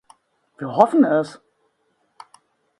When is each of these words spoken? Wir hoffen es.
Wir 0.57 0.75
hoffen 0.75 1.03
es. 1.05 1.39